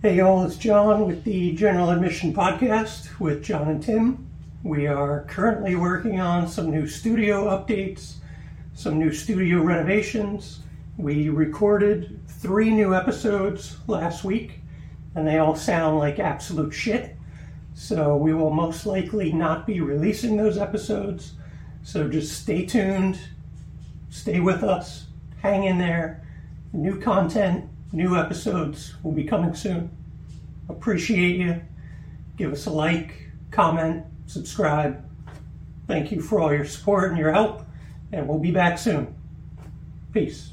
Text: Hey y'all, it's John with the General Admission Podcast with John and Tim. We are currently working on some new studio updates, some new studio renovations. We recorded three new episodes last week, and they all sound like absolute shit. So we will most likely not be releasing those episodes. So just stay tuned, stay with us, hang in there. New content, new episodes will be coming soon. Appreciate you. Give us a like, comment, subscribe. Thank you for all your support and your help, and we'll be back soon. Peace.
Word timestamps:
Hey 0.00 0.18
y'all, 0.18 0.44
it's 0.44 0.56
John 0.56 1.08
with 1.08 1.24
the 1.24 1.56
General 1.56 1.90
Admission 1.90 2.32
Podcast 2.32 3.18
with 3.18 3.42
John 3.42 3.66
and 3.66 3.82
Tim. 3.82 4.28
We 4.62 4.86
are 4.86 5.24
currently 5.24 5.74
working 5.74 6.20
on 6.20 6.46
some 6.46 6.70
new 6.70 6.86
studio 6.86 7.46
updates, 7.46 8.18
some 8.74 9.00
new 9.00 9.12
studio 9.12 9.60
renovations. 9.60 10.60
We 10.98 11.30
recorded 11.30 12.20
three 12.28 12.70
new 12.70 12.94
episodes 12.94 13.78
last 13.88 14.22
week, 14.22 14.60
and 15.16 15.26
they 15.26 15.38
all 15.38 15.56
sound 15.56 15.98
like 15.98 16.20
absolute 16.20 16.72
shit. 16.72 17.16
So 17.74 18.16
we 18.16 18.32
will 18.32 18.50
most 18.50 18.86
likely 18.86 19.32
not 19.32 19.66
be 19.66 19.80
releasing 19.80 20.36
those 20.36 20.58
episodes. 20.58 21.32
So 21.82 22.08
just 22.08 22.40
stay 22.40 22.64
tuned, 22.64 23.18
stay 24.10 24.38
with 24.38 24.62
us, 24.62 25.08
hang 25.42 25.64
in 25.64 25.78
there. 25.78 26.24
New 26.72 27.00
content, 27.00 27.68
new 27.92 28.16
episodes 28.16 28.94
will 29.02 29.12
be 29.12 29.24
coming 29.24 29.54
soon. 29.54 29.90
Appreciate 30.68 31.36
you. 31.36 31.60
Give 32.36 32.52
us 32.52 32.66
a 32.66 32.70
like, 32.70 33.30
comment, 33.50 34.04
subscribe. 34.26 35.04
Thank 35.86 36.12
you 36.12 36.20
for 36.20 36.40
all 36.40 36.52
your 36.52 36.66
support 36.66 37.10
and 37.10 37.18
your 37.18 37.32
help, 37.32 37.62
and 38.12 38.28
we'll 38.28 38.38
be 38.38 38.50
back 38.50 38.78
soon. 38.78 39.14
Peace. 40.12 40.52